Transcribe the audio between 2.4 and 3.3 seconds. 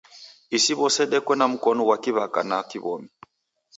na kiw'omi.